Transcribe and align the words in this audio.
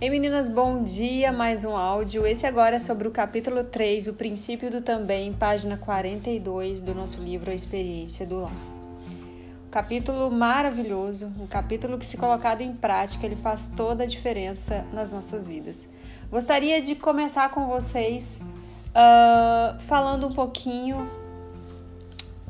Ei 0.00 0.10
meninas, 0.10 0.48
bom 0.48 0.84
dia, 0.84 1.32
mais 1.32 1.64
um 1.64 1.76
áudio. 1.76 2.24
Esse 2.24 2.46
agora 2.46 2.76
é 2.76 2.78
sobre 2.78 3.08
o 3.08 3.10
capítulo 3.10 3.64
3, 3.64 4.06
o 4.06 4.14
princípio 4.14 4.70
do 4.70 4.80
também, 4.80 5.32
página 5.32 5.76
42 5.76 6.82
do 6.84 6.94
nosso 6.94 7.20
livro 7.20 7.50
A 7.50 7.54
Experiência 7.54 8.24
do 8.24 8.42
Lar. 8.42 8.52
Um 9.66 9.70
capítulo 9.72 10.30
maravilhoso, 10.30 11.32
um 11.40 11.48
capítulo 11.48 11.98
que 11.98 12.06
se 12.06 12.16
colocado 12.16 12.60
em 12.60 12.72
prática, 12.72 13.26
ele 13.26 13.34
faz 13.34 13.68
toda 13.76 14.04
a 14.04 14.06
diferença 14.06 14.86
nas 14.92 15.10
nossas 15.10 15.48
vidas. 15.48 15.88
Gostaria 16.30 16.80
de 16.80 16.94
começar 16.94 17.50
com 17.50 17.66
vocês 17.66 18.40
uh, 18.90 19.80
falando 19.80 20.28
um 20.28 20.32
pouquinho 20.32 21.10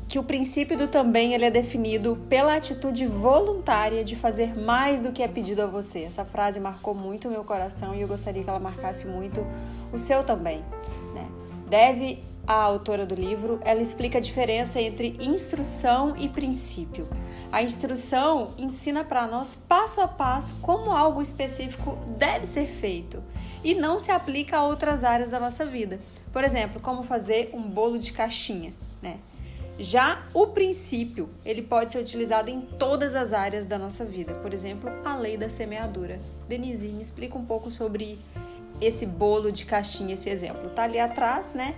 que 0.09 0.17
o 0.17 0.23
princípio 0.23 0.75
do 0.75 0.87
também 0.87 1.35
ele 1.35 1.45
é 1.45 1.51
definido 1.51 2.17
pela 2.27 2.55
atitude 2.55 3.05
voluntária 3.05 4.03
de 4.03 4.15
fazer 4.15 4.57
mais 4.57 5.01
do 5.01 5.11
que 5.11 5.21
é 5.21 5.27
pedido 5.27 5.61
a 5.61 5.67
você. 5.67 5.99
Essa 5.99 6.25
frase 6.25 6.59
marcou 6.59 6.95
muito 6.95 7.27
o 7.27 7.31
meu 7.31 7.43
coração 7.43 7.93
e 7.93 8.01
eu 8.01 8.07
gostaria 8.07 8.43
que 8.43 8.49
ela 8.49 8.59
marcasse 8.59 9.05
muito 9.05 9.45
o 9.93 9.99
seu 9.99 10.23
também. 10.23 10.65
Né? 11.13 11.27
Deve 11.69 12.23
a 12.47 12.55
autora 12.55 13.05
do 13.05 13.13
livro, 13.13 13.59
ela 13.63 13.83
explica 13.83 14.17
a 14.17 14.21
diferença 14.21 14.81
entre 14.81 15.15
instrução 15.19 16.15
e 16.17 16.27
princípio. 16.27 17.07
A 17.51 17.61
instrução 17.61 18.55
ensina 18.57 19.03
para 19.03 19.27
nós 19.27 19.59
passo 19.67 20.01
a 20.01 20.07
passo 20.07 20.55
como 20.59 20.89
algo 20.89 21.21
específico 21.21 21.95
deve 22.17 22.47
ser 22.47 22.65
feito 22.65 23.21
e 23.63 23.75
não 23.75 23.99
se 23.99 24.09
aplica 24.09 24.57
a 24.57 24.63
outras 24.63 25.03
áreas 25.03 25.29
da 25.29 25.39
nossa 25.39 25.67
vida. 25.67 25.99
Por 26.33 26.43
exemplo, 26.43 26.81
como 26.81 27.03
fazer 27.03 27.51
um 27.53 27.61
bolo 27.61 27.99
de 27.99 28.11
caixinha, 28.11 28.73
né? 28.99 29.19
Já 29.81 30.23
o 30.33 30.47
princípio, 30.47 31.29
ele 31.45 31.61
pode 31.61 31.93
ser 31.93 31.99
utilizado 31.99 32.49
em 32.49 32.59
todas 32.59 33.15
as 33.15 33.31
áreas 33.31 33.65
da 33.65 33.77
nossa 33.77 34.03
vida. 34.03 34.33
Por 34.33 34.53
exemplo, 34.53 34.91
a 35.05 35.15
lei 35.15 35.37
da 35.37 35.47
semeadura. 35.47 36.19
Denise, 36.49 36.89
me 36.89 37.01
explica 37.01 37.37
um 37.37 37.45
pouco 37.45 37.71
sobre 37.71 38.19
esse 38.81 39.05
bolo 39.05 39.53
de 39.53 39.65
caixinha, 39.65 40.15
esse 40.15 40.29
exemplo. 40.29 40.69
Tá 40.71 40.83
ali 40.83 40.99
atrás, 40.99 41.53
né? 41.53 41.75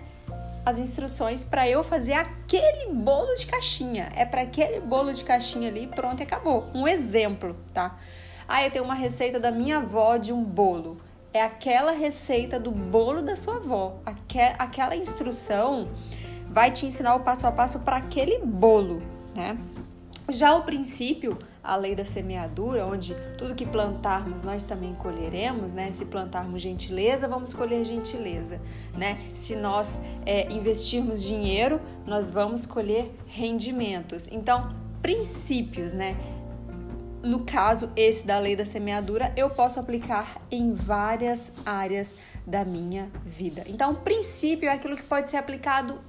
As 0.66 0.80
instruções 0.80 1.44
para 1.44 1.70
eu 1.70 1.84
fazer 1.84 2.14
aquele 2.14 2.92
bolo 2.92 3.36
de 3.36 3.46
caixinha. 3.46 4.10
É 4.16 4.26
para 4.26 4.42
aquele 4.42 4.80
bolo 4.80 5.14
de 5.14 5.24
caixinha 5.24 5.70
ali, 5.70 5.86
pronto, 5.86 6.24
acabou. 6.24 6.72
Um 6.74 6.88
exemplo, 6.88 7.56
tá? 7.72 8.00
Ah, 8.48 8.64
eu 8.64 8.72
tenho 8.72 8.84
uma 8.84 8.96
receita 8.96 9.40
da 9.40 9.52
minha 9.52 9.78
avó 9.78 10.18
de 10.18 10.34
um 10.34 10.44
bolo. 10.44 11.00
É 11.32 11.42
aquela 11.44 11.92
receita 11.92 12.60
do 12.60 12.72
bolo 12.72 13.22
da 13.22 13.36
sua 13.36 13.58
avó. 13.58 13.98
Aquela 14.58 14.96
instrução 14.96 15.88
vai 16.52 16.70
te 16.70 16.86
ensinar 16.86 17.16
o 17.16 17.22
passo 17.22 17.48
a 17.48 17.52
passo 17.52 17.80
para 17.80 17.98
aquele 17.98 18.40
bolo, 18.40 19.02
né? 19.34 19.58
Já 20.30 20.56
o 20.56 20.64
princípio, 20.64 21.38
a 21.64 21.76
lei 21.76 21.96
da 21.96 22.06
semeadura, 22.06 22.86
onde 22.86 23.16
tudo 23.38 23.56
que 23.56 23.66
plantarmos 23.66 24.44
nós 24.44 24.64
também 24.64 24.94
colheremos, 24.96 25.74
né? 25.74 25.92
Se 25.94 26.06
plantarmos 26.06 26.62
gentileza, 26.62 27.28
vamos 27.28 27.54
colher 27.54 27.84
gentileza, 27.84 28.62
né? 28.94 29.20
Se 29.34 29.56
nós 29.56 29.98
é, 30.26 30.52
investirmos 30.52 31.24
dinheiro, 31.24 31.82
nós 32.06 32.32
vamos 32.32 32.66
colher 32.66 33.12
rendimentos. 33.26 34.28
Então, 34.32 34.70
princípios, 35.02 35.94
né? 35.94 36.18
No 37.24 37.44
caso, 37.44 37.90
esse 37.96 38.26
da 38.26 38.40
lei 38.40 38.56
da 38.56 38.66
semeadura, 38.66 39.32
eu 39.36 39.50
posso 39.50 39.80
aplicar 39.80 40.42
em 40.50 40.74
várias 40.74 41.52
áreas 41.66 42.16
da 42.48 42.66
minha 42.66 43.10
vida. 43.26 43.64
Então, 43.68 43.94
princípio 43.94 44.68
é 44.68 44.74
aquilo 44.74 44.96
que 44.96 45.04
pode 45.04 45.30
ser 45.30 45.38
aplicado 45.38 46.00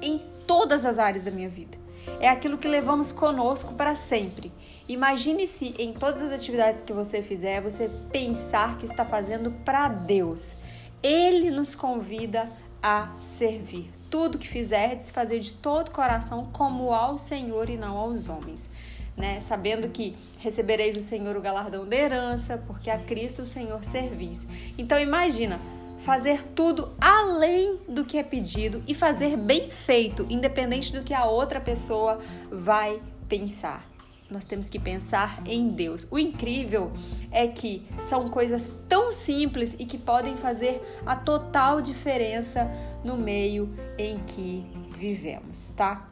em 0.00 0.20
todas 0.46 0.84
as 0.84 0.98
áreas 0.98 1.24
da 1.24 1.30
minha 1.30 1.48
vida. 1.48 1.78
É 2.20 2.28
aquilo 2.28 2.58
que 2.58 2.66
levamos 2.66 3.12
conosco 3.12 3.74
para 3.74 3.94
sempre. 3.94 4.52
Imagine 4.88 5.46
se 5.46 5.74
em 5.78 5.92
todas 5.92 6.22
as 6.22 6.32
atividades 6.32 6.80
que 6.80 6.92
você 6.92 7.22
fizer, 7.22 7.60
você 7.60 7.90
pensar 8.10 8.78
que 8.78 8.86
está 8.86 9.04
fazendo 9.04 9.50
para 9.64 9.88
Deus. 9.88 10.54
Ele 11.02 11.50
nos 11.50 11.74
convida 11.74 12.50
a 12.82 13.12
servir. 13.20 13.90
Tudo 14.10 14.38
que 14.38 14.48
fizerdes, 14.48 15.10
fazer 15.10 15.40
de 15.40 15.52
todo 15.52 15.90
coração 15.90 16.48
como 16.52 16.92
ao 16.92 17.18
Senhor 17.18 17.68
e 17.68 17.76
não 17.76 17.96
aos 17.96 18.28
homens. 18.28 18.70
Né? 19.16 19.40
Sabendo 19.40 19.88
que 19.88 20.16
recebereis 20.38 20.94
do 20.94 21.00
Senhor 21.00 21.36
o 21.36 21.40
galardão 21.40 21.86
da 21.86 21.96
herança, 21.96 22.56
porque 22.66 22.88
a 22.88 22.98
Cristo 22.98 23.42
o 23.42 23.46
Senhor 23.46 23.84
servis. 23.84 24.46
Então 24.78 24.98
imagina, 24.98 25.60
fazer 25.98 26.44
tudo 26.44 26.92
além 27.00 27.80
do 27.88 28.04
que 28.04 28.18
é 28.18 28.22
pedido 28.22 28.82
e 28.86 28.94
fazer 28.94 29.36
bem 29.36 29.70
feito, 29.70 30.26
independente 30.30 30.92
do 30.92 31.02
que 31.02 31.14
a 31.14 31.24
outra 31.24 31.60
pessoa 31.60 32.20
vai 32.50 33.00
pensar. 33.28 33.88
Nós 34.30 34.44
temos 34.44 34.68
que 34.68 34.78
pensar 34.78 35.42
em 35.46 35.68
Deus. 35.68 36.06
O 36.10 36.18
incrível 36.18 36.92
é 37.30 37.46
que 37.46 37.86
são 38.06 38.28
coisas 38.28 38.70
tão 38.86 39.10
simples 39.10 39.74
e 39.78 39.86
que 39.86 39.96
podem 39.96 40.36
fazer 40.36 40.82
a 41.06 41.16
total 41.16 41.80
diferença 41.80 42.70
no 43.02 43.16
meio 43.16 43.74
em 43.96 44.18
que 44.18 44.66
vivemos, 44.90 45.70
tá? 45.70 46.08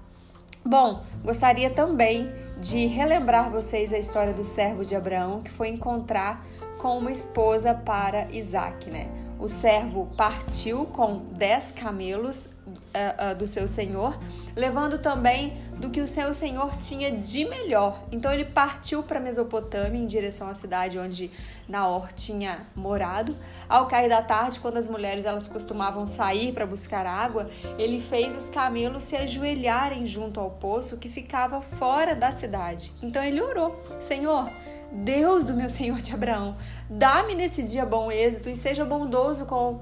Bom, 0.64 1.04
gostaria 1.22 1.70
também 1.70 2.32
de 2.58 2.86
relembrar 2.86 3.50
vocês 3.50 3.92
a 3.92 3.98
história 3.98 4.32
do 4.32 4.42
servo 4.42 4.82
de 4.82 4.96
Abraão 4.96 5.40
que 5.40 5.50
foi 5.50 5.68
encontrar 5.68 6.44
com 6.78 6.98
uma 6.98 7.12
esposa 7.12 7.74
para 7.74 8.32
Isaac, 8.32 8.90
né? 8.90 9.25
O 9.38 9.48
servo 9.48 10.06
partiu 10.16 10.86
com 10.86 11.18
dez 11.32 11.70
camelos 11.70 12.48
uh, 12.66 13.32
uh, 13.32 13.34
do 13.36 13.46
seu 13.46 13.68
senhor, 13.68 14.18
levando 14.54 14.98
também 14.98 15.58
do 15.76 15.90
que 15.90 16.00
o 16.00 16.06
seu 16.06 16.32
senhor 16.32 16.76
tinha 16.76 17.12
de 17.12 17.44
melhor. 17.44 18.04
Então 18.10 18.32
ele 18.32 18.46
partiu 18.46 19.02
para 19.02 19.20
Mesopotâmia 19.20 20.00
em 20.00 20.06
direção 20.06 20.48
à 20.48 20.54
cidade 20.54 20.98
onde 20.98 21.30
Naor 21.68 22.12
tinha 22.12 22.66
morado. 22.74 23.36
Ao 23.68 23.86
cair 23.86 24.08
da 24.08 24.22
tarde, 24.22 24.58
quando 24.58 24.78
as 24.78 24.88
mulheres 24.88 25.26
elas 25.26 25.46
costumavam 25.46 26.06
sair 26.06 26.52
para 26.52 26.66
buscar 26.66 27.04
água, 27.04 27.50
ele 27.78 28.00
fez 28.00 28.34
os 28.34 28.48
camelos 28.48 29.02
se 29.02 29.16
ajoelharem 29.16 30.06
junto 30.06 30.40
ao 30.40 30.50
poço 30.50 30.96
que 30.96 31.10
ficava 31.10 31.60
fora 31.60 32.14
da 32.14 32.32
cidade. 32.32 32.92
Então 33.02 33.22
ele 33.22 33.40
orou: 33.42 33.78
Senhor, 34.00 34.50
Deus 34.92 35.44
do 35.44 35.54
meu 35.54 35.68
Senhor 35.68 36.00
de 36.00 36.14
Abraão, 36.14 36.56
dá-me 36.88 37.34
nesse 37.34 37.62
dia 37.62 37.84
bom 37.84 38.10
êxito 38.10 38.48
e 38.48 38.56
seja 38.56 38.84
bondoso 38.84 39.44
com 39.44 39.80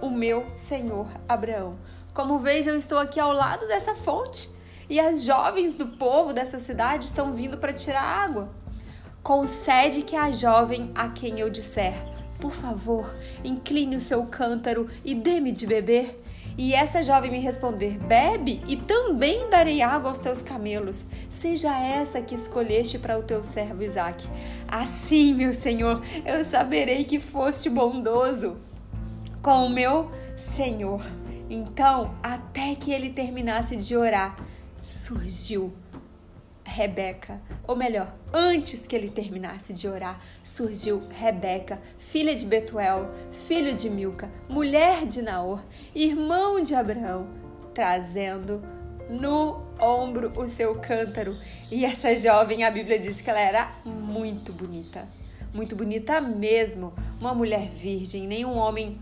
o 0.00 0.10
meu 0.10 0.46
Senhor 0.56 1.08
Abraão. 1.28 1.76
Como 2.14 2.38
vês, 2.38 2.66
eu 2.66 2.76
estou 2.76 2.98
aqui 2.98 3.20
ao 3.20 3.32
lado 3.32 3.66
dessa 3.68 3.94
fonte 3.94 4.50
e 4.88 4.98
as 4.98 5.24
jovens 5.24 5.76
do 5.76 5.86
povo 5.86 6.32
dessa 6.32 6.58
cidade 6.58 7.04
estão 7.04 7.32
vindo 7.32 7.58
para 7.58 7.72
tirar 7.72 8.02
água. 8.02 8.48
Concede 9.22 10.02
que 10.02 10.16
a 10.16 10.30
jovem 10.30 10.90
a 10.94 11.10
quem 11.10 11.38
eu 11.40 11.50
disser, 11.50 11.94
por 12.40 12.52
favor, 12.52 13.14
incline 13.44 13.96
o 13.96 14.00
seu 14.00 14.24
cântaro 14.26 14.88
e 15.04 15.14
dê-me 15.14 15.52
de 15.52 15.66
beber 15.66 16.22
e 16.58 16.74
essa 16.74 17.00
jovem 17.00 17.30
me 17.30 17.38
responder: 17.38 17.96
Bebe, 17.98 18.60
e 18.66 18.76
também 18.76 19.48
darei 19.48 19.80
água 19.80 20.10
aos 20.10 20.18
teus 20.18 20.42
camelos. 20.42 21.06
Seja 21.30 21.72
essa 21.78 22.20
que 22.20 22.34
escolheste 22.34 22.98
para 22.98 23.16
o 23.16 23.22
teu 23.22 23.44
servo 23.44 23.84
Isaque. 23.84 24.28
Assim, 24.66 25.32
meu 25.32 25.54
senhor, 25.54 26.02
eu 26.26 26.44
saberei 26.44 27.04
que 27.04 27.20
foste 27.20 27.70
bondoso 27.70 28.56
com 29.40 29.66
o 29.66 29.70
meu 29.70 30.10
senhor. 30.36 31.00
Então, 31.48 32.12
até 32.20 32.74
que 32.74 32.90
ele 32.90 33.10
terminasse 33.10 33.76
de 33.76 33.96
orar, 33.96 34.36
surgiu 34.84 35.72
Rebeca, 36.68 37.40
ou 37.66 37.74
melhor, 37.74 38.14
antes 38.32 38.86
que 38.86 38.94
ele 38.94 39.08
terminasse 39.08 39.72
de 39.72 39.88
orar, 39.88 40.20
surgiu 40.44 41.02
Rebeca, 41.10 41.80
filha 41.98 42.34
de 42.34 42.44
Betuel, 42.44 43.10
filho 43.46 43.72
de 43.72 43.88
Milca, 43.88 44.30
mulher 44.48 45.06
de 45.06 45.22
Naor, 45.22 45.64
irmão 45.94 46.60
de 46.60 46.74
Abraão, 46.74 47.26
trazendo 47.74 48.62
no 49.08 49.62
ombro 49.80 50.30
o 50.36 50.46
seu 50.46 50.74
cântaro. 50.74 51.34
E 51.70 51.86
essa 51.86 52.14
jovem, 52.14 52.62
a 52.62 52.70
Bíblia 52.70 52.98
diz 52.98 53.20
que 53.22 53.30
ela 53.30 53.40
era 53.40 53.72
muito 53.84 54.52
bonita, 54.52 55.08
muito 55.54 55.74
bonita 55.74 56.20
mesmo, 56.20 56.92
uma 57.18 57.34
mulher 57.34 57.70
virgem, 57.70 58.26
nenhum 58.26 58.56
homem 58.58 59.00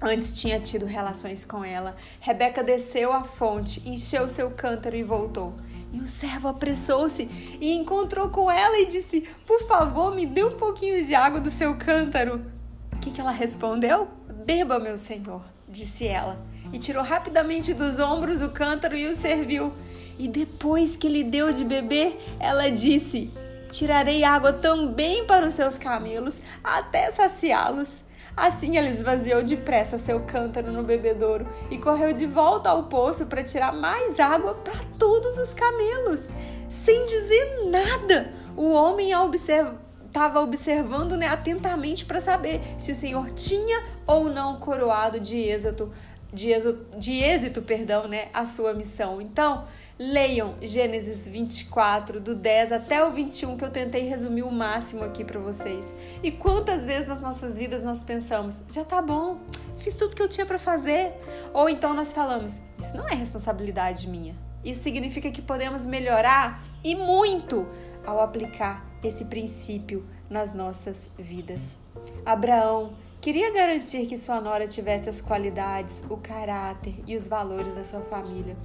antes 0.00 0.40
tinha 0.40 0.58
tido 0.58 0.86
relações 0.86 1.44
com 1.44 1.62
ela. 1.62 1.94
Rebeca 2.18 2.64
desceu 2.64 3.12
à 3.12 3.22
fonte, 3.22 3.86
encheu 3.88 4.28
seu 4.30 4.50
cântaro 4.50 4.96
e 4.96 5.02
voltou. 5.02 5.54
E 5.94 6.00
o 6.00 6.08
servo 6.08 6.48
apressou-se 6.48 7.22
e 7.60 7.72
encontrou 7.72 8.28
com 8.28 8.50
ela 8.50 8.80
e 8.80 8.86
disse: 8.86 9.28
Por 9.46 9.60
favor, 9.68 10.12
me 10.12 10.26
dê 10.26 10.42
um 10.42 10.56
pouquinho 10.56 11.04
de 11.04 11.14
água 11.14 11.38
do 11.38 11.50
seu 11.50 11.76
cântaro. 11.76 12.44
O 12.92 12.96
que, 12.96 13.12
que 13.12 13.20
ela 13.20 13.30
respondeu? 13.30 14.08
Beba, 14.44 14.80
meu 14.80 14.98
senhor, 14.98 15.42
disse 15.68 16.04
ela. 16.04 16.36
E 16.72 16.80
tirou 16.80 17.04
rapidamente 17.04 17.72
dos 17.72 18.00
ombros 18.00 18.42
o 18.42 18.48
cântaro 18.48 18.96
e 18.96 19.06
o 19.06 19.14
serviu. 19.14 19.72
E 20.18 20.26
depois 20.26 20.96
que 20.96 21.08
lhe 21.08 21.22
deu 21.22 21.52
de 21.52 21.64
beber, 21.64 22.18
ela 22.40 22.68
disse: 22.72 23.30
Tirarei 23.70 24.24
água 24.24 24.52
também 24.52 25.24
para 25.26 25.46
os 25.46 25.54
seus 25.54 25.78
camelos, 25.78 26.40
até 26.64 27.12
saciá-los. 27.12 28.03
Assim 28.36 28.76
ela 28.76 28.88
esvaziou 28.88 29.42
depressa 29.42 29.98
seu 29.98 30.20
cântaro 30.20 30.72
no 30.72 30.82
bebedouro 30.82 31.46
e 31.70 31.78
correu 31.78 32.12
de 32.12 32.26
volta 32.26 32.70
ao 32.70 32.84
poço 32.84 33.26
para 33.26 33.44
tirar 33.44 33.72
mais 33.72 34.18
água 34.18 34.54
para 34.54 34.80
todos 34.98 35.38
os 35.38 35.54
camelos. 35.54 36.28
Sem 36.68 37.04
dizer 37.04 37.70
nada, 37.70 38.32
o 38.56 38.70
homem 38.70 39.12
a 39.12 39.22
observar 39.22 39.84
estava 40.14 40.40
observando 40.40 41.16
né, 41.16 41.26
atentamente 41.26 42.04
para 42.04 42.20
saber 42.20 42.60
se 42.78 42.92
o 42.92 42.94
Senhor 42.94 43.30
tinha 43.30 43.82
ou 44.06 44.30
não 44.30 44.60
coroado 44.60 45.18
de 45.18 45.36
êxito, 45.36 45.92
de 46.32 46.52
êxito, 46.52 46.96
de 46.96 47.18
êxito 47.18 47.60
perdão, 47.60 48.06
né, 48.06 48.28
a 48.32 48.46
sua 48.46 48.72
missão. 48.72 49.20
Então, 49.20 49.64
leiam 49.98 50.56
Gênesis 50.60 51.28
24, 51.28 52.20
do 52.20 52.34
10 52.34 52.72
até 52.72 53.04
o 53.04 53.12
21, 53.12 53.56
que 53.56 53.64
eu 53.64 53.70
tentei 53.70 54.08
resumir 54.08 54.42
o 54.42 54.50
máximo 54.50 55.04
aqui 55.04 55.24
para 55.24 55.38
vocês. 55.38 55.94
E 56.22 56.30
quantas 56.30 56.84
vezes 56.84 57.08
nas 57.08 57.22
nossas 57.22 57.56
vidas 57.56 57.82
nós 57.82 58.02
pensamos, 58.02 58.62
já 58.68 58.84
tá 58.84 59.00
bom, 59.00 59.38
fiz 59.78 59.94
tudo 59.94 60.16
que 60.16 60.22
eu 60.22 60.28
tinha 60.28 60.46
para 60.46 60.58
fazer. 60.58 61.12
Ou 61.52 61.68
então 61.68 61.94
nós 61.94 62.12
falamos, 62.12 62.60
isso 62.78 62.96
não 62.96 63.08
é 63.08 63.14
responsabilidade 63.14 64.08
minha. 64.08 64.34
Isso 64.64 64.82
significa 64.82 65.30
que 65.30 65.42
podemos 65.42 65.86
melhorar 65.86 66.64
e 66.82 66.96
muito 66.96 67.66
ao 68.04 68.20
aplicar 68.20 68.84
esse 69.02 69.26
princípio 69.26 70.04
nas 70.28 70.52
nossas 70.54 71.10
vidas. 71.18 71.76
Abraão 72.24 72.94
queria 73.20 73.52
garantir 73.52 74.06
que 74.06 74.16
sua 74.16 74.40
nora 74.40 74.66
tivesse 74.66 75.08
as 75.08 75.20
qualidades, 75.20 76.02
o 76.08 76.16
caráter 76.16 76.94
e 77.06 77.16
os 77.16 77.26
valores 77.26 77.76
da 77.76 77.84
sua 77.84 78.00
família. 78.00 78.56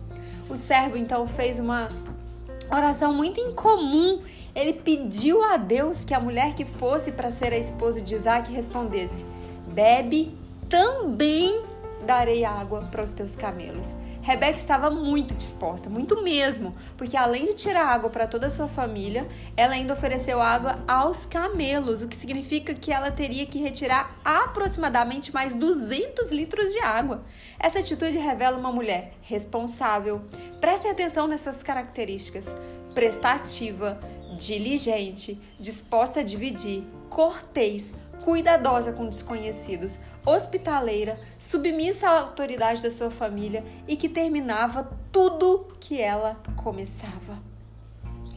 O 0.49 0.55
servo 0.55 0.97
então 0.97 1.27
fez 1.27 1.59
uma 1.59 1.89
oração 2.71 3.13
muito 3.13 3.39
incomum. 3.39 4.21
Ele 4.55 4.73
pediu 4.73 5.43
a 5.43 5.57
Deus 5.57 6.03
que 6.03 6.13
a 6.13 6.19
mulher 6.19 6.55
que 6.55 6.65
fosse 6.65 7.11
para 7.11 7.31
ser 7.31 7.53
a 7.53 7.57
esposa 7.57 8.01
de 8.01 8.15
Isaac 8.15 8.51
respondesse: 8.51 9.25
Bebe 9.67 10.35
também 10.67 11.61
darei 12.05 12.43
água 12.43 12.87
para 12.89 13.03
os 13.03 13.11
teus 13.11 13.35
camelos. 13.35 13.93
Rebeca 14.21 14.57
estava 14.57 14.91
muito 14.91 15.33
disposta, 15.33 15.89
muito 15.89 16.21
mesmo, 16.21 16.75
porque 16.97 17.15
além 17.15 17.45
de 17.45 17.53
tirar 17.53 17.85
água 17.85 18.09
para 18.09 18.27
toda 18.27 18.47
a 18.47 18.49
sua 18.49 18.67
família, 18.67 19.27
ela 19.55 19.73
ainda 19.73 19.93
ofereceu 19.93 20.41
água 20.41 20.79
aos 20.87 21.25
camelos, 21.25 22.03
o 22.03 22.07
que 22.07 22.17
significa 22.17 22.73
que 22.73 22.91
ela 22.91 23.11
teria 23.11 23.45
que 23.45 23.59
retirar 23.59 24.19
aproximadamente 24.23 25.33
mais 25.33 25.53
200 25.53 26.31
litros 26.31 26.71
de 26.71 26.79
água. 26.79 27.23
Essa 27.57 27.79
atitude 27.79 28.17
revela 28.17 28.57
uma 28.57 28.71
mulher 28.71 29.13
responsável. 29.21 30.21
Prestem 30.59 30.91
atenção 30.91 31.25
nessas 31.25 31.63
características: 31.63 32.45
prestativa, 32.93 33.99
diligente, 34.37 35.39
disposta 35.57 36.19
a 36.19 36.23
dividir, 36.23 36.83
cortês, 37.09 37.93
cuidadosa 38.23 38.91
com 38.91 39.09
desconhecidos, 39.09 39.97
hospitaleira, 40.29 41.19
submissa 41.39 42.07
à 42.07 42.19
autoridade 42.19 42.83
da 42.83 42.91
sua 42.91 43.09
família 43.09 43.63
e 43.87 43.95
que 43.95 44.07
terminava 44.07 44.89
tudo 45.11 45.67
que 45.79 45.99
ela 45.99 46.41
começava. 46.55 47.39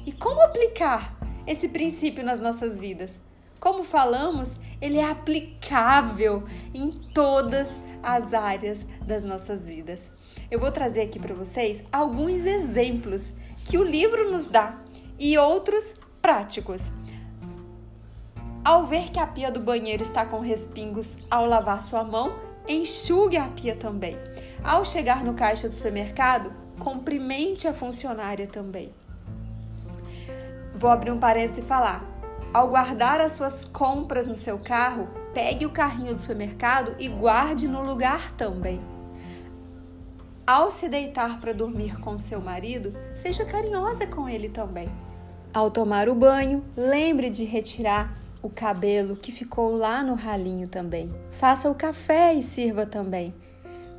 E 0.05 0.13
como 0.13 0.43
aplicar 0.43 1.17
esse 1.47 1.69
princípio 1.69 2.25
nas 2.25 2.41
nossas 2.41 2.79
vidas? 2.79 3.21
Como 3.61 3.85
falamos, 3.85 4.57
ele 4.81 4.99
é 4.99 5.09
aplicável 5.09 6.45
em 6.75 6.91
todas 6.91 7.69
as 8.03 8.35
áreas 8.35 8.85
das 9.07 9.23
nossas 9.23 9.69
vidas. 9.69 10.11
Eu 10.51 10.59
vou 10.59 10.73
trazer 10.73 11.03
aqui 11.03 11.21
para 11.21 11.35
vocês 11.35 11.85
alguns 11.93 12.45
exemplos 12.45 13.33
que 13.65 13.79
o 13.79 13.85
livro 13.85 14.31
nos 14.31 14.49
dá 14.49 14.81
e 15.19 15.39
outros 15.39 15.85
práticos 16.21 16.83
ao 18.65 18.87
ver 18.87 19.11
que 19.11 19.19
a 19.19 19.27
pia 19.27 19.51
do 19.51 19.61
banheiro 19.61 20.03
está 20.03 20.25
com 20.25 20.41
respingos 20.41 21.09
ao 21.31 21.47
lavar 21.47 21.83
sua 21.83 22.05
mão, 22.05 22.33
enxugue 22.69 23.37
a 23.37 23.49
pia 23.49 23.75
também. 23.75 24.17
Ao 24.63 24.85
chegar 24.85 25.25
no 25.25 25.35
caixa 25.35 25.69
do 25.69 25.75
supermercado, 25.75 26.53
cumprimente 26.79 27.67
a 27.67 27.75
funcionária 27.75 28.47
também. 28.47 28.93
Vou 30.75 30.91
abrir 30.91 31.11
um 31.11 31.19
parênteses 31.19 31.65
e 31.65 31.67
falar. 31.67 32.05
Ao 32.55 32.69
guardar 32.69 33.21
as 33.21 33.33
suas 33.33 33.65
compras 33.65 34.27
no 34.27 34.37
seu 34.37 34.59
carro, 34.59 35.09
pegue 35.35 35.67
o 35.67 35.71
carrinho 35.71 36.15
do 36.15 36.21
supermercado 36.21 36.95
e 36.99 37.09
guarde 37.09 37.67
no 37.67 37.83
lugar 37.83 38.31
também. 38.33 38.81
Ao 40.47 40.71
se 40.71 40.89
deitar 40.89 41.41
para 41.41 41.53
dormir 41.53 41.99
com 42.01 42.19
seu 42.19 42.41
marido, 42.41 42.95
seja 43.15 43.45
carinhosa 43.45 44.07
com 44.07 44.29
ele 44.29 44.49
também. 44.49 44.91
Ao 45.55 45.71
tomar 45.71 46.09
o 46.09 46.15
banho, 46.15 46.65
lembre 46.77 47.31
de 47.31 47.45
retirar 47.45 48.22
o 48.43 48.51
cabelo 48.51 49.15
que 49.15 49.31
ficou 49.31 49.77
lá 49.77 50.03
no 50.03 50.15
ralinho 50.15 50.67
também. 50.67 51.11
Faça 51.31 51.71
o 51.71 51.75
café 51.75 52.35
e 52.35 52.43
sirva 52.43 52.85
também. 52.85 53.33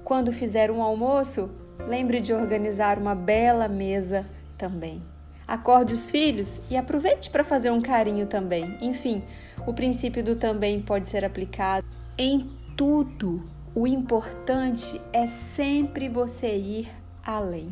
Quando 0.04 0.34
fizer 0.34 0.69
um 0.69 0.84
almoço, 0.84 1.50
lembre 1.88 2.19
de 2.19 2.34
organizar 2.34 3.00
uma 3.00 3.16
bela 3.16 3.69
mesa 3.69 4.25
também. 4.57 5.01
Acorde 5.48 5.94
os 5.94 6.12
filhos 6.12 6.60
e 6.69 6.75
aproveite 6.75 7.30
para 7.30 7.44
fazer 7.44 7.72
um 7.72 7.81
carinho 7.81 8.28
também. 8.28 8.78
Enfim, 8.81 9.24
o 9.66 9.74
princípio 9.74 10.24
do 10.24 10.36
também 10.36 10.81
pode 10.81 11.07
ser 11.07 11.24
aplicado 11.24 11.86
em 12.18 12.50
tudo. 12.75 13.44
O 13.74 13.88
importante 13.88 15.01
é 15.13 15.25
sempre 15.25 16.10
você 16.10 16.56
ir 16.56 16.92
além. 17.24 17.72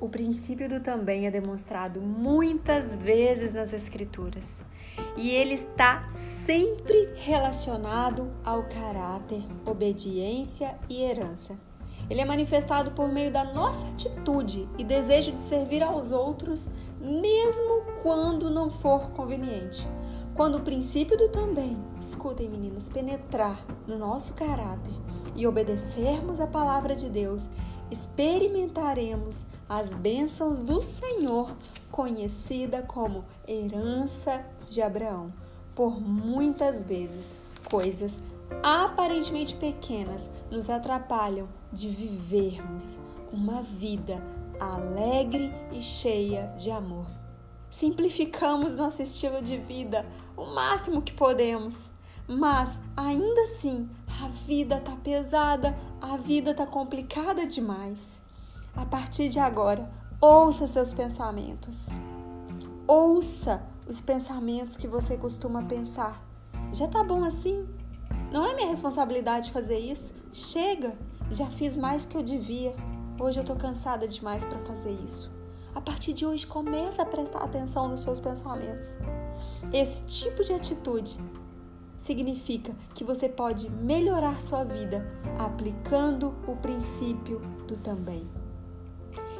O 0.00 0.08
princípio 0.08 0.68
do 0.68 0.80
também 0.80 1.26
é 1.26 1.30
demonstrado 1.30 2.00
muitas 2.00 2.94
vezes 2.94 3.52
nas 3.52 3.72
Escrituras 3.72 4.64
e 5.16 5.30
ele 5.30 5.54
está 5.54 6.08
sempre 6.44 7.10
relacionado 7.14 8.30
ao 8.44 8.64
caráter, 8.64 9.42
obediência 9.64 10.78
e 10.88 11.02
herança. 11.02 11.56
Ele 12.10 12.20
é 12.20 12.24
manifestado 12.24 12.90
por 12.92 13.08
meio 13.08 13.32
da 13.32 13.44
nossa 13.44 13.86
atitude 13.88 14.68
e 14.76 14.84
desejo 14.84 15.32
de 15.32 15.42
servir 15.44 15.82
aos 15.82 16.12
outros, 16.12 16.68
mesmo 17.00 17.84
quando 18.02 18.50
não 18.50 18.70
for 18.70 19.10
conveniente. 19.10 19.88
Quando 20.34 20.56
o 20.56 20.62
princípio 20.62 21.16
do 21.16 21.28
também, 21.28 21.78
escutem 22.00 22.48
meninas, 22.48 22.88
penetrar 22.88 23.64
no 23.86 23.96
nosso 23.96 24.34
caráter 24.34 24.92
e 25.36 25.46
obedecermos 25.46 26.40
a 26.40 26.46
palavra 26.46 26.94
de 26.94 27.08
Deus, 27.08 27.48
experimentaremos 27.90 29.44
as 29.68 29.94
bênçãos 29.94 30.58
do 30.58 30.82
Senhor 30.82 31.56
conhecida 31.90 32.82
como 32.82 33.24
herança 33.46 34.44
de 34.64 34.82
Abraão. 34.82 35.32
Por 35.74 36.00
muitas 36.00 36.82
vezes, 36.82 37.34
coisas 37.70 38.18
aparentemente 38.62 39.54
pequenas 39.54 40.30
nos 40.50 40.70
atrapalham 40.70 41.48
de 41.72 41.88
vivermos 41.88 42.98
uma 43.32 43.62
vida 43.62 44.22
alegre 44.60 45.52
e 45.72 45.82
cheia 45.82 46.46
de 46.56 46.70
amor. 46.70 47.06
Simplificamos 47.70 48.76
nosso 48.76 49.02
estilo 49.02 49.42
de 49.42 49.56
vida 49.56 50.06
o 50.36 50.46
máximo 50.46 51.02
que 51.02 51.12
podemos, 51.12 51.76
mas 52.28 52.78
ainda 52.96 53.40
assim 53.42 53.88
a 54.22 54.28
vida 54.28 54.80
tá 54.80 54.96
pesada, 55.02 55.76
a 56.00 56.16
vida 56.16 56.54
tá 56.54 56.66
complicada 56.66 57.46
demais. 57.46 58.22
A 58.76 58.86
partir 58.86 59.28
de 59.28 59.40
agora, 59.40 59.90
Ouça 60.26 60.66
seus 60.66 60.94
pensamentos. 60.94 61.86
Ouça 62.86 63.62
os 63.86 64.00
pensamentos 64.00 64.76
que 64.76 64.88
você 64.88 65.16
costuma 65.16 65.62
pensar. 65.62 66.22
Já 66.72 66.88
tá 66.88 67.02
bom 67.02 67.24
assim? 67.24 67.66
Não 68.32 68.44
é 68.44 68.54
minha 68.54 68.68
responsabilidade 68.68 69.52
fazer 69.52 69.78
isso? 69.78 70.14
Chega! 70.32 70.96
Já 71.30 71.46
fiz 71.46 71.76
mais 71.76 72.04
que 72.04 72.16
eu 72.16 72.22
devia. 72.22 72.74
Hoje 73.18 73.40
eu 73.40 73.44
tô 73.44 73.54
cansada 73.56 74.08
demais 74.08 74.44
para 74.44 74.58
fazer 74.60 74.90
isso. 74.90 75.30
A 75.74 75.80
partir 75.80 76.12
de 76.12 76.24
hoje, 76.24 76.46
comece 76.46 77.00
a 77.00 77.06
prestar 77.06 77.40
atenção 77.40 77.88
nos 77.88 78.02
seus 78.02 78.20
pensamentos. 78.20 78.96
Esse 79.72 80.04
tipo 80.04 80.44
de 80.44 80.52
atitude 80.52 81.18
significa 81.98 82.74
que 82.94 83.02
você 83.02 83.28
pode 83.28 83.70
melhorar 83.70 84.40
sua 84.40 84.62
vida 84.62 85.04
aplicando 85.38 86.34
o 86.46 86.54
princípio 86.56 87.40
do 87.66 87.76
também. 87.76 88.28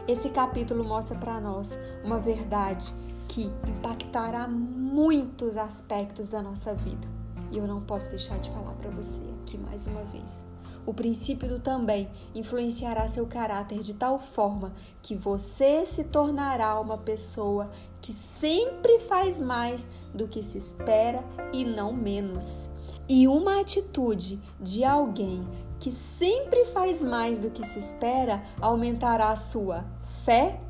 Esse 0.08 0.28
capítulo 0.28 0.84
mostra 0.84 1.16
para 1.16 1.40
nós 1.40 1.78
uma 2.02 2.18
verdade 2.18 2.92
que 3.34 3.50
impactará 3.68 4.46
muitos 4.46 5.56
aspectos 5.56 6.28
da 6.28 6.40
nossa 6.40 6.72
vida. 6.72 7.08
E 7.50 7.58
eu 7.58 7.66
não 7.66 7.80
posso 7.80 8.08
deixar 8.08 8.38
de 8.38 8.48
falar 8.50 8.70
para 8.74 8.90
você 8.90 9.20
aqui 9.42 9.58
mais 9.58 9.88
uma 9.88 10.04
vez. 10.04 10.44
O 10.86 10.94
princípio 10.94 11.48
do 11.48 11.58
também 11.58 12.08
influenciará 12.32 13.08
seu 13.08 13.26
caráter 13.26 13.80
de 13.80 13.94
tal 13.94 14.20
forma 14.20 14.72
que 15.02 15.16
você 15.16 15.84
se 15.84 16.04
tornará 16.04 16.78
uma 16.78 16.96
pessoa 16.96 17.72
que 18.00 18.12
sempre 18.12 19.00
faz 19.00 19.40
mais 19.40 19.88
do 20.14 20.28
que 20.28 20.40
se 20.40 20.56
espera 20.56 21.24
e 21.52 21.64
não 21.64 21.92
menos. 21.92 22.68
E 23.08 23.26
uma 23.26 23.60
atitude 23.60 24.40
de 24.60 24.84
alguém 24.84 25.44
que 25.80 25.90
sempre 25.90 26.66
faz 26.66 27.02
mais 27.02 27.40
do 27.40 27.50
que 27.50 27.66
se 27.66 27.80
espera 27.80 28.44
aumentará 28.60 29.30
a 29.30 29.36
sua 29.36 29.84
fé, 30.24 30.60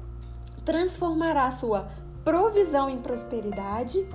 transformará 0.65 1.49
a 1.49 1.57
sua 1.57 2.04
provisão 2.25 2.89
em 2.89 2.99
prosperidade, 2.99 4.07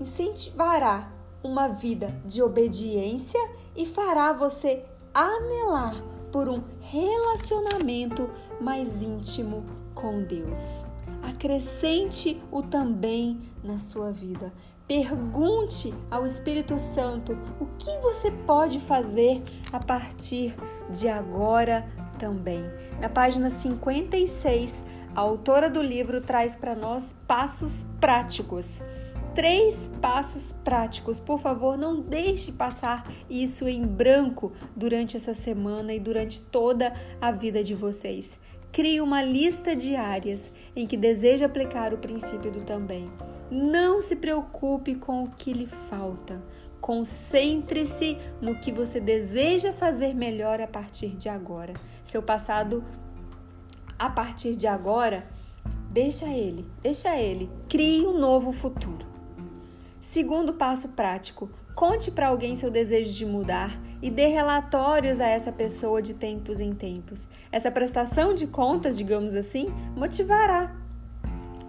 incentivará 0.00 1.12
uma 1.42 1.68
vida 1.68 2.14
de 2.24 2.42
obediência 2.42 3.38
e 3.76 3.86
fará 3.86 4.32
você 4.32 4.84
anelar 5.14 6.02
por 6.32 6.48
um 6.48 6.62
relacionamento 6.80 8.28
mais 8.60 9.00
íntimo 9.02 9.64
com 9.94 10.22
Deus. 10.22 10.84
Acrescente 11.22 12.40
o 12.50 12.62
também 12.62 13.42
na 13.62 13.78
sua 13.78 14.12
vida. 14.12 14.52
Pergunte 14.86 15.92
ao 16.10 16.24
Espírito 16.24 16.78
Santo 16.78 17.36
o 17.60 17.66
que 17.78 17.98
você 17.98 18.30
pode 18.30 18.80
fazer 18.80 19.42
a 19.72 19.78
partir 19.78 20.54
de 20.90 21.08
agora 21.08 21.86
também. 22.18 22.64
Na 23.00 23.08
página 23.08 23.50
56, 23.50 24.82
a 25.18 25.20
autora 25.20 25.68
do 25.68 25.82
livro 25.82 26.20
traz 26.20 26.54
para 26.54 26.76
nós 26.76 27.12
passos 27.26 27.84
práticos. 28.00 28.80
Três 29.34 29.90
passos 30.00 30.52
práticos. 30.52 31.18
Por 31.18 31.40
favor, 31.40 31.76
não 31.76 32.00
deixe 32.00 32.52
passar 32.52 33.04
isso 33.28 33.66
em 33.66 33.84
branco 33.84 34.52
durante 34.76 35.16
essa 35.16 35.34
semana 35.34 35.92
e 35.92 35.98
durante 35.98 36.40
toda 36.40 36.94
a 37.20 37.32
vida 37.32 37.64
de 37.64 37.74
vocês. 37.74 38.38
Crie 38.70 39.00
uma 39.00 39.20
lista 39.20 39.74
de 39.74 39.96
áreas 39.96 40.52
em 40.76 40.86
que 40.86 40.96
deseja 40.96 41.46
aplicar 41.46 41.92
o 41.92 41.98
princípio 41.98 42.52
do 42.52 42.60
também. 42.60 43.10
Não 43.50 44.00
se 44.00 44.14
preocupe 44.14 44.94
com 44.94 45.24
o 45.24 45.30
que 45.30 45.52
lhe 45.52 45.68
falta. 45.90 46.40
Concentre-se 46.80 48.16
no 48.40 48.54
que 48.60 48.70
você 48.70 49.00
deseja 49.00 49.72
fazer 49.72 50.14
melhor 50.14 50.60
a 50.60 50.68
partir 50.68 51.16
de 51.16 51.28
agora. 51.28 51.74
Seu 52.04 52.22
passado 52.22 52.84
a 53.98 54.08
partir 54.08 54.54
de 54.54 54.66
agora, 54.66 55.26
deixa 55.90 56.26
ele, 56.26 56.66
deixa 56.82 57.16
ele, 57.16 57.50
crie 57.68 58.06
um 58.06 58.18
novo 58.18 58.52
futuro. 58.52 59.06
Segundo 60.00 60.54
passo 60.54 60.88
prático, 60.88 61.50
conte 61.74 62.10
para 62.10 62.28
alguém 62.28 62.56
seu 62.56 62.70
desejo 62.70 63.12
de 63.12 63.26
mudar 63.26 63.78
e 64.00 64.10
dê 64.10 64.26
relatórios 64.26 65.20
a 65.20 65.26
essa 65.26 65.50
pessoa 65.50 66.00
de 66.00 66.14
tempos 66.14 66.60
em 66.60 66.72
tempos. 66.72 67.26
Essa 67.50 67.70
prestação 67.70 68.32
de 68.32 68.46
contas, 68.46 68.96
digamos 68.96 69.34
assim, 69.34 69.66
motivará 69.96 70.74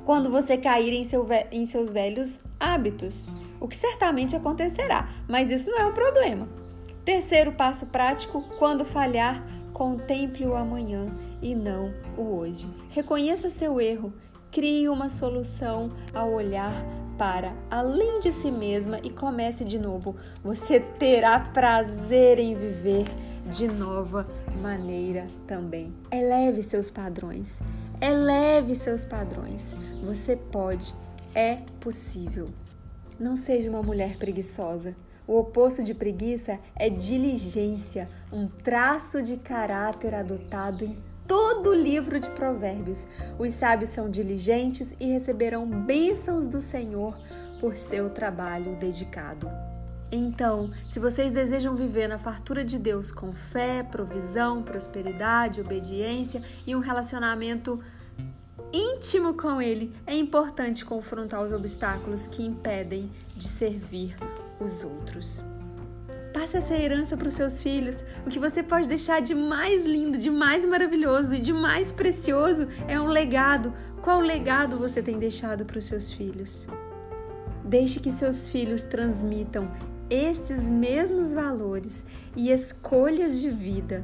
quando 0.10 0.32
você 0.32 0.58
cair 0.58 0.92
em, 0.94 1.04
seu, 1.04 1.28
em 1.52 1.68
seus 1.68 1.94
velhos 1.94 2.40
hábitos, 2.60 3.28
o 3.60 3.68
que 3.68 3.76
certamente 3.76 4.36
acontecerá, 4.36 5.08
mas 5.28 5.52
isso 5.52 5.70
não 5.70 5.78
é 5.78 5.86
um 5.86 5.94
problema. 5.94 6.48
Terceiro 7.06 7.52
passo 7.52 7.86
prático: 7.86 8.42
quando 8.58 8.84
falhar, 8.84 9.44
contemple 9.74 10.46
o 10.46 10.56
amanhã 10.56 11.08
e 11.42 11.56
não 11.56 11.94
o 12.18 12.36
hoje. 12.38 12.68
Reconheça 12.90 13.50
seu 13.50 13.80
erro, 13.80 14.14
crie 14.52 14.90
uma 14.90 15.10
solução 15.10 15.92
ao 16.14 16.32
olhar 16.32 16.74
para 17.18 17.54
além 17.70 18.22
de 18.22 18.32
si 18.32 18.50
mesma 18.50 19.00
e 19.04 19.10
comece 19.10 19.66
de 19.66 19.78
novo. 19.78 20.16
Você 20.44 20.80
terá 20.80 21.40
prazer 21.40 22.40
em 22.40 22.56
viver 22.56 23.06
de 23.46 23.68
nova 23.68 24.26
maneira 24.62 25.28
também. 25.46 25.94
Eleve 26.12 26.64
seus 26.64 26.90
padrões. 26.90 27.60
Eleve 28.00 28.76
seus 28.76 29.04
padrões. 29.04 29.76
Você 30.04 30.38
pode, 30.38 30.94
é 31.36 31.58
possível. 31.82 32.46
Não 33.20 33.36
seja 33.36 33.70
uma 33.70 33.84
mulher 33.84 34.18
preguiçosa. 34.18 34.96
O 35.30 35.38
oposto 35.38 35.84
de 35.84 35.94
preguiça 35.94 36.60
é 36.76 36.90
diligência, 36.90 38.10
um 38.34 38.48
traço 38.48 39.22
de 39.22 39.38
caráter 39.38 40.16
adotado 40.16 40.84
em 40.84 40.98
todo 41.28 41.70
o 41.70 41.76
livro 41.76 42.20
de 42.20 42.28
Provérbios. 42.32 43.06
Os 43.38 43.52
sábios 43.52 43.92
são 43.92 44.10
diligentes 44.10 44.96
e 45.00 45.06
receberão 45.06 45.68
bênçãos 45.68 46.48
do 46.48 46.60
Senhor 46.60 47.16
por 47.60 47.76
seu 47.76 48.10
trabalho 48.10 48.76
dedicado. 48.78 49.48
Então, 50.12 50.72
se 50.90 51.00
vocês 51.00 51.32
desejam 51.32 51.76
viver 51.76 52.08
na 52.08 52.18
fartura 52.18 52.66
de 52.66 52.80
Deus 52.80 53.12
com 53.12 53.32
fé, 53.32 53.84
provisão, 53.84 54.64
prosperidade, 54.64 55.62
obediência 55.62 56.42
e 56.66 56.76
um 56.76 56.80
relacionamento 56.80 57.80
íntimo 58.74 59.36
com 59.36 59.62
Ele, 59.62 59.94
é 60.08 60.16
importante 60.16 60.84
confrontar 60.84 61.44
os 61.44 61.54
obstáculos 61.54 62.26
que 62.26 62.42
impedem 62.42 63.12
de 63.38 63.48
servir 63.48 64.16
os 64.60 64.84
outros. 64.84 65.44
Passe 66.34 66.58
essa 66.58 66.76
herança 66.76 67.18
para 67.18 67.28
os 67.28 67.34
seus 67.34 67.62
filhos. 67.62 68.04
O 68.26 68.30
que 68.30 68.40
você 68.40 68.62
pode 68.62 68.88
deixar 68.88 69.22
de 69.22 69.34
mais 69.34 69.84
lindo, 69.84 70.18
de 70.18 70.30
mais 70.30 70.64
maravilhoso 70.64 71.36
e 71.36 71.40
de 71.40 71.52
mais 71.52 71.92
precioso 71.92 72.68
é 72.88 73.00
um 73.00 73.08
legado. 73.08 73.74
Qual 74.02 74.20
legado 74.20 74.78
você 74.78 75.02
tem 75.02 75.18
deixado 75.18 75.66
para 75.66 75.80
os 75.80 75.86
seus 75.86 76.12
filhos? 76.12 76.68
Deixe 77.66 78.00
que 78.00 78.12
seus 78.12 78.50
filhos 78.50 78.84
transmitam 78.84 79.72
esses 80.10 80.68
mesmos 80.68 81.34
valores 81.34 82.04
e 82.36 82.52
escolhas 82.52 83.40
de 83.40 83.50
vida 83.50 84.04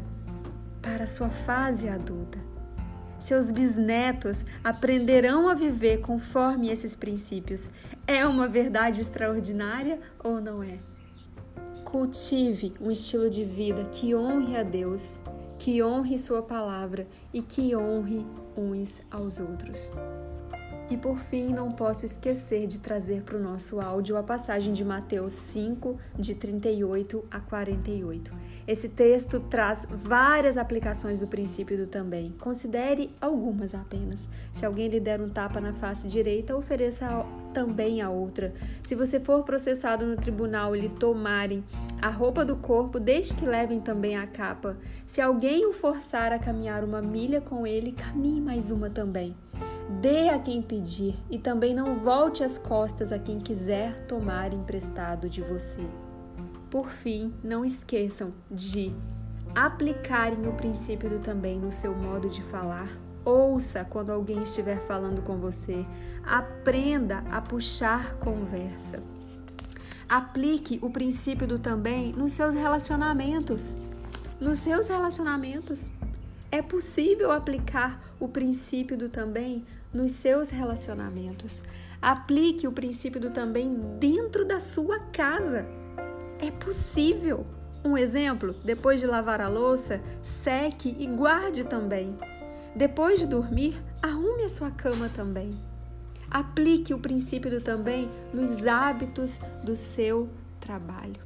para 0.82 1.06
a 1.06 1.08
sua 1.08 1.30
fase 1.30 1.88
adulta. 1.88 2.38
Seus 3.20 3.50
bisnetos 3.50 4.46
aprenderão 4.64 5.50
a 5.50 5.54
viver 5.54 6.02
conforme 6.02 6.70
esses 6.70 6.96
princípios. 6.96 7.70
É 8.06 8.26
uma 8.26 8.48
verdade 8.48 9.02
extraordinária 9.02 10.00
ou 10.24 10.40
não 10.40 10.62
é? 10.62 10.78
Cultive 11.84 12.74
um 12.80 12.92
estilo 12.92 13.30
de 13.30 13.44
vida 13.44 13.86
que 13.86 14.14
honre 14.14 14.58
a 14.58 14.64
Deus, 14.64 15.18
que 15.58 15.82
honre 15.82 16.18
Sua 16.18 16.42
palavra 16.42 17.08
e 17.34 17.42
que 17.42 17.76
honre 17.76 18.26
uns 18.56 19.02
aos 19.10 19.40
outros. 19.40 19.92
E 20.88 20.96
por 20.96 21.18
fim, 21.18 21.52
não 21.52 21.72
posso 21.72 22.06
esquecer 22.06 22.68
de 22.68 22.80
trazer 22.80 23.24
para 23.24 23.38
o 23.38 23.42
nosso 23.42 23.82
áudio 23.82 24.18
a 24.18 24.24
passagem 24.24 24.72
de 24.72 24.86
Mateus 24.86 25.34
5, 25.34 25.98
de 26.18 26.36
38 26.36 27.26
a 27.32 27.40
48. 27.40 28.32
Esse 28.68 28.88
texto 28.88 29.40
traz 29.40 29.88
várias 29.90 30.58
aplicações 30.58 31.20
do 31.20 31.28
princípio 31.28 31.76
do 31.76 31.88
também. 31.88 32.36
Considere 32.40 33.10
algumas 33.20 33.74
apenas. 33.74 34.30
Se 34.54 34.64
alguém 34.64 34.88
lhe 34.88 35.00
der 35.00 35.20
um 35.22 35.30
tapa 35.30 35.60
na 35.60 35.74
face 35.74 36.08
direita, 36.08 36.56
ofereça 36.56 37.26
também 37.52 38.02
a 38.02 38.12
outra. 38.12 38.54
Se 38.84 38.94
você 38.94 39.20
for 39.20 39.44
processado 39.44 40.06
no 40.06 40.16
tribunal 40.16 40.76
e 40.76 40.82
lhe 40.82 40.90
tomarem 40.90 41.64
a 42.00 42.10
roupa 42.10 42.46
do 42.46 42.58
corpo, 42.58 43.00
deixe 43.00 43.34
que 43.34 43.46
levem 43.46 43.80
também 43.80 44.16
a 44.16 44.28
capa. 44.28 44.78
Se 45.08 45.20
alguém 45.20 45.66
o 45.66 45.74
forçar 45.74 46.32
a 46.32 46.38
caminhar 46.38 46.84
uma 46.84 47.02
milha 47.02 47.42
com 47.42 47.66
ele, 47.66 47.92
caminhe 47.92 48.42
mais 48.42 48.70
uma 48.70 48.90
também. 48.90 49.36
Dê 49.88 50.30
a 50.30 50.40
quem 50.40 50.62
pedir 50.62 51.16
e 51.30 51.38
também 51.38 51.74
não 51.74 51.96
volte 51.96 52.44
as 52.44 52.58
costas 52.58 53.12
a 53.12 53.20
quem 53.20 53.40
quiser 53.40 54.06
tomar 54.08 54.52
emprestado 54.52 55.30
de 55.30 55.42
você. 55.42 55.82
Por 56.72 56.90
fim, 56.90 57.34
não 57.44 57.64
esqueçam 57.64 58.34
de 58.50 58.94
aplicarem 59.54 60.48
o 60.48 60.54
princípio 60.54 61.10
do 61.10 61.20
também 61.20 61.60
no 61.60 61.72
seu 61.72 61.96
modo 61.96 62.28
de 62.28 62.42
falar. 62.44 62.90
Ouça 63.24 63.86
quando 63.86 64.12
alguém 64.12 64.44
estiver 64.44 64.80
falando 64.86 65.22
com 65.22 65.38
você. 65.38 65.86
Aprenda 66.24 67.24
a 67.32 67.40
puxar 67.40 68.16
conversa. 68.16 69.02
Aplique 70.10 70.80
o 70.82 70.90
princípio 70.90 71.48
do 71.48 71.58
também 71.58 72.12
nos 72.12 72.34
seus 72.34 72.54
relacionamentos. 72.54 73.78
Nos 74.40 74.60
seus 74.60 74.88
relacionamentos. 74.88 75.90
É 76.56 76.62
possível 76.62 77.34
aplicar 77.34 78.02
o 78.18 78.30
princípio 78.30 78.98
do 78.98 79.10
também 79.10 79.66
nos 79.94 80.14
seus 80.14 80.50
relacionamentos. 80.50 81.62
Aplique 82.02 82.66
o 82.66 82.72
princípio 82.72 83.20
do 83.20 83.30
também 83.30 83.76
dentro 84.00 84.46
da 84.46 84.58
sua 84.58 85.02
casa. 85.12 85.66
É 86.40 86.50
possível. 86.52 87.46
Um 87.84 87.98
exemplo: 87.98 88.56
depois 88.64 89.02
de 89.02 89.06
lavar 89.06 89.42
a 89.42 89.50
louça, 89.50 90.00
seque 90.24 90.96
e 90.98 91.06
guarde 91.08 91.66
também. 91.66 92.18
Depois 92.74 93.20
de 93.20 93.28
dormir, 93.28 93.76
arrume 94.02 94.44
a 94.44 94.50
sua 94.50 94.72
cama 94.72 95.10
também. 95.10 95.50
Aplique 96.32 96.94
o 96.94 97.00
princípio 97.00 97.52
do 97.52 97.60
também 97.60 98.10
nos 98.34 98.66
hábitos 98.66 99.42
do 99.62 99.76
seu 99.76 100.30
trabalho. 100.62 101.20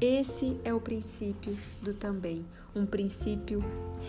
Esse 0.00 0.60
é 0.64 0.74
o 0.74 0.80
princípio 0.80 1.56
do 1.80 1.94
também, 1.94 2.44
um 2.74 2.86
princípio 2.86 3.64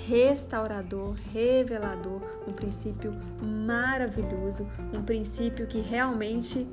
restaurador, 0.07 1.15
revelador, 1.33 2.21
um 2.47 2.53
princípio 2.53 3.13
maravilhoso, 3.41 4.67
um 4.93 5.03
princípio 5.03 5.67
que 5.67 5.79
realmente 5.79 6.67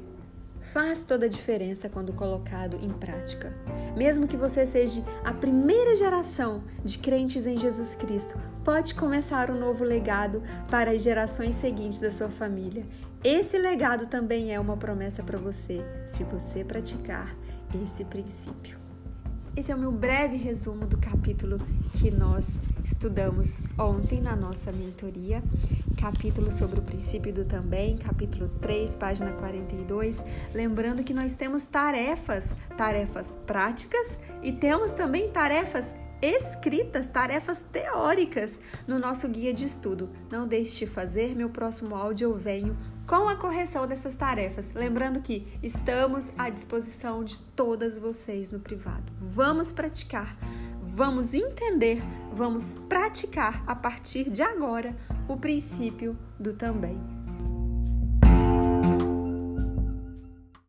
faz 0.73 1.03
toda 1.03 1.27
a 1.27 1.29
diferença 1.29 1.89
quando 1.89 2.13
colocado 2.13 2.77
em 2.83 2.91
prática. 2.91 3.53
Mesmo 3.97 4.27
que 4.27 4.37
você 4.37 4.67
seja 4.67 5.03
a 5.25 5.33
primeira 5.33 5.97
geração 5.97 6.63
de 6.85 6.99
crentes 6.99 7.47
em 7.47 7.57
Jesus 7.57 7.95
Cristo, 7.95 8.39
pode 8.65 8.95
começar 8.95 9.51
um 9.51 9.59
novo 9.59 9.83
legado 9.83 10.43
para 10.71 10.91
as 10.91 11.03
gerações 11.03 11.57
seguintes 11.57 12.01
da 12.01 12.11
sua 12.11 12.29
família. 12.29 12.87
Esse 13.25 13.59
legado 13.59 14.07
também 14.07 14.55
é 14.55 14.61
uma 14.61 14.77
promessa 14.77 15.23
para 15.23 15.39
você, 15.39 15.85
se 16.09 16.23
você 16.25 16.63
praticar 16.63 17.35
esse 17.85 18.05
princípio. 18.05 18.88
Esse 19.59 19.73
é 19.73 19.75
o 19.75 19.79
meu 19.79 19.91
breve 19.91 20.37
resumo 20.37 20.87
do 20.87 20.97
capítulo 20.99 21.59
que 21.95 22.13
nós 22.13 22.49
estudamos 22.85 23.61
ontem 23.77 24.21
na 24.21 24.37
nossa 24.37 24.71
mentoria. 24.71 25.43
Capítulo 26.01 26.53
sobre 26.53 26.79
o 26.79 26.83
princípio 26.83 27.33
do 27.33 27.45
também, 27.45 27.97
capítulo 27.99 28.49
3, 28.61 28.95
página 28.95 29.33
42. 29.33 30.25
Lembrando 30.55 31.03
que 31.03 31.13
nós 31.13 31.35
temos 31.35 31.65
tarefas, 31.65 32.55
tarefas 32.77 33.37
práticas 33.49 34.21
e 34.45 34.53
temos 34.53 34.93
também 34.93 35.29
tarefas 35.29 35.93
escritas, 36.23 37.09
tarefas 37.09 37.61
teóricas 37.73 38.61
no 38.87 38.97
nosso 38.97 39.29
guia 39.29 39.53
de 39.53 39.65
estudo. 39.65 40.09
Não 40.31 40.47
deixe 40.47 40.87
de 40.87 40.93
fazer, 40.93 41.35
meu 41.35 41.51
próximo 41.51 41.97
áudio 41.97 42.31
eu 42.31 42.37
venho 42.37 42.77
com 43.09 43.27
a 43.27 43.35
correção 43.35 43.87
dessas 43.87 44.15
tarefas. 44.15 44.71
Lembrando 44.75 45.23
que 45.23 45.49
estamos 45.63 46.31
à 46.37 46.51
disposição 46.51 47.25
de 47.25 47.39
todas 47.57 47.97
vocês 47.97 48.51
no 48.51 48.61
privado. 48.61 49.11
Vamos 49.19 49.73
praticar, 49.73 50.37
vamos 50.83 51.33
entender, 51.33 52.03
vamos 52.35 52.75
praticar 52.87 53.65
a 53.67 53.75
partir 53.75 54.31
de 54.31 54.43
agora 54.43 54.95
o 55.27 55.39
princípio 55.39 56.17
do 56.39 56.53
também. 56.53 57.18